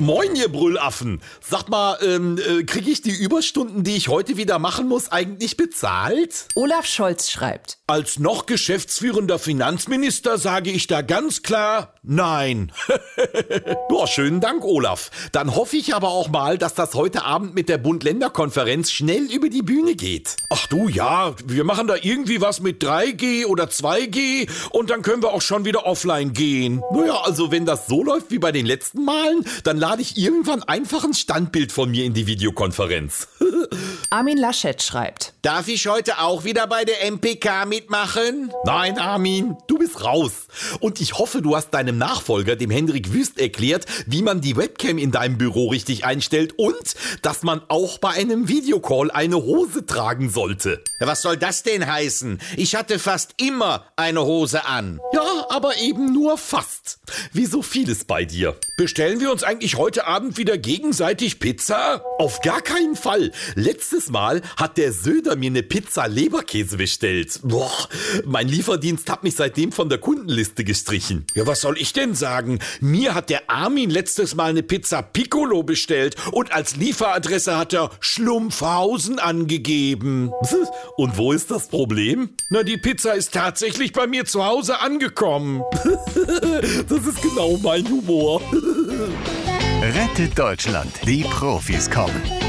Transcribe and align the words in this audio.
Moin, 0.00 0.34
ihr 0.34 0.48
Brüllaffen. 0.48 1.20
Sagt 1.42 1.68
mal, 1.68 1.98
ähm, 2.00 2.38
äh, 2.38 2.64
kriege 2.64 2.90
ich 2.90 3.02
die 3.02 3.10
Überstunden, 3.10 3.84
die 3.84 3.98
ich 3.98 4.08
heute 4.08 4.38
wieder 4.38 4.58
machen 4.58 4.88
muss, 4.88 5.12
eigentlich 5.12 5.58
bezahlt? 5.58 6.46
Olaf 6.54 6.86
Scholz 6.86 7.30
schreibt. 7.30 7.76
Als 7.86 8.18
noch 8.18 8.46
geschäftsführender 8.46 9.38
Finanzminister 9.38 10.38
sage 10.38 10.70
ich 10.70 10.86
da 10.86 11.02
ganz 11.02 11.42
klar 11.42 11.92
Nein. 12.02 12.72
Boah, 13.90 14.06
schönen 14.06 14.40
Dank, 14.40 14.64
Olaf. 14.64 15.10
Dann 15.32 15.54
hoffe 15.54 15.76
ich 15.76 15.94
aber 15.94 16.08
auch 16.08 16.30
mal, 16.30 16.56
dass 16.56 16.74
das 16.74 16.94
heute 16.94 17.26
Abend 17.26 17.54
mit 17.54 17.68
der 17.68 17.76
Bund-Länder-Konferenz 17.76 18.90
schnell 18.90 19.30
über 19.30 19.50
die 19.50 19.60
Bühne 19.60 19.94
geht. 19.94 20.36
Ach 20.48 20.66
du, 20.68 20.88
ja, 20.88 21.34
wir 21.44 21.64
machen 21.64 21.88
da 21.88 21.96
irgendwie 22.00 22.40
was 22.40 22.60
mit 22.60 22.82
3G 22.82 23.44
oder 23.44 23.64
2G 23.64 24.48
und 24.70 24.88
dann 24.88 25.02
können 25.02 25.22
wir 25.22 25.34
auch 25.34 25.42
schon 25.42 25.66
wieder 25.66 25.84
offline 25.84 26.32
gehen. 26.32 26.82
Naja, 26.90 27.20
also 27.22 27.50
wenn 27.50 27.66
das 27.66 27.86
so 27.86 28.02
läuft 28.02 28.30
wie 28.30 28.38
bei 28.38 28.50
den 28.50 28.64
letzten 28.64 29.04
Malen, 29.04 29.44
dann 29.64 29.76
lade 29.90 30.02
ich 30.02 30.16
irgendwann 30.16 30.62
einfach 30.62 31.02
ein 31.02 31.14
Standbild 31.14 31.72
von 31.72 31.90
mir 31.90 32.04
in 32.04 32.14
die 32.14 32.28
Videokonferenz. 32.28 33.26
Armin 34.10 34.38
Laschet 34.38 34.80
schreibt. 34.80 35.32
Darf 35.42 35.68
ich 35.68 35.86
heute 35.86 36.18
auch 36.18 36.44
wieder 36.44 36.66
bei 36.66 36.84
der 36.84 37.10
MPK 37.10 37.64
mitmachen? 37.64 38.52
Nein, 38.66 38.98
Armin, 38.98 39.56
du 39.68 39.78
bist 39.78 40.04
raus. 40.04 40.32
Und 40.80 41.00
ich 41.00 41.14
hoffe, 41.14 41.40
du 41.40 41.56
hast 41.56 41.70
deinem 41.70 41.96
Nachfolger, 41.96 42.56
dem 42.56 42.68
Hendrik 42.70 43.14
Wüst, 43.14 43.40
erklärt, 43.40 43.86
wie 44.06 44.20
man 44.20 44.42
die 44.42 44.58
Webcam 44.58 44.98
in 44.98 45.12
deinem 45.12 45.38
Büro 45.38 45.68
richtig 45.68 46.04
einstellt 46.04 46.58
und 46.58 46.94
dass 47.22 47.42
man 47.42 47.62
auch 47.68 47.96
bei 47.96 48.10
einem 48.10 48.48
Videocall 48.48 49.10
eine 49.10 49.36
Hose 49.36 49.86
tragen 49.86 50.28
sollte. 50.28 50.84
Was 50.98 51.22
soll 51.22 51.38
das 51.38 51.62
denn 51.62 51.86
heißen? 51.86 52.38
Ich 52.58 52.74
hatte 52.74 52.98
fast 52.98 53.30
immer 53.38 53.86
eine 53.96 54.22
Hose 54.22 54.66
an. 54.66 55.00
Ja, 55.14 55.46
aber 55.48 55.78
eben 55.78 56.12
nur 56.12 56.36
fast. 56.36 56.98
Wie 57.32 57.46
so 57.46 57.62
vieles 57.62 58.04
bei 58.04 58.26
dir. 58.26 58.56
Bestellen 58.76 59.20
wir 59.20 59.32
uns 59.32 59.42
eigentlich 59.42 59.78
heute 59.78 60.06
Abend 60.06 60.36
wieder 60.36 60.58
gegenseitig 60.58 61.40
Pizza? 61.40 62.04
Auf 62.18 62.42
gar 62.42 62.60
keinen 62.60 62.94
Fall. 62.94 63.32
Letztes 63.54 64.10
Mal 64.10 64.42
hat 64.58 64.76
der 64.76 64.92
Söder 64.92 65.29
mir 65.36 65.50
eine 65.50 65.62
Pizza 65.62 66.06
Leberkäse 66.06 66.76
bestellt. 66.76 67.40
Boah, 67.42 67.70
mein 68.24 68.48
Lieferdienst 68.48 69.10
hat 69.10 69.22
mich 69.24 69.36
seitdem 69.36 69.72
von 69.72 69.88
der 69.88 69.98
Kundenliste 69.98 70.64
gestrichen. 70.64 71.24
Ja, 71.34 71.46
was 71.46 71.60
soll 71.60 71.78
ich 71.78 71.92
denn 71.92 72.14
sagen? 72.14 72.58
Mir 72.80 73.14
hat 73.14 73.30
der 73.30 73.50
Armin 73.50 73.90
letztes 73.90 74.34
Mal 74.34 74.50
eine 74.50 74.62
Pizza 74.62 75.02
Piccolo 75.02 75.62
bestellt 75.62 76.16
und 76.32 76.52
als 76.52 76.76
Lieferadresse 76.76 77.56
hat 77.56 77.72
er 77.72 77.90
Schlumpfhausen 78.00 79.18
angegeben. 79.18 80.30
Und 80.96 81.16
wo 81.16 81.32
ist 81.32 81.50
das 81.50 81.68
Problem? 81.68 82.30
Na, 82.50 82.62
die 82.62 82.76
Pizza 82.76 83.14
ist 83.14 83.32
tatsächlich 83.32 83.92
bei 83.92 84.06
mir 84.06 84.24
zu 84.24 84.44
Hause 84.44 84.80
angekommen. 84.80 85.62
das 86.88 87.06
ist 87.06 87.22
genau 87.22 87.58
mein 87.62 87.88
Humor. 87.88 88.42
Rettet 89.82 90.38
Deutschland. 90.38 90.92
Die 91.06 91.22
Profis 91.24 91.90
kommen. 91.90 92.39